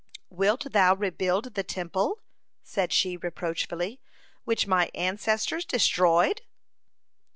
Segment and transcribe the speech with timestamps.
[0.31, 2.23] "Wilt thou rebuild the Temple,"
[2.63, 3.99] said she, reproachfully,
[4.45, 6.41] "which my ancestors destroyed?"